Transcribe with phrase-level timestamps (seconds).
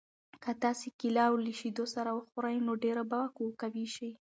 [0.43, 3.19] که تاسي کیله له شیدو سره وخورئ نو ډېر به
[3.61, 4.11] قوي شئ.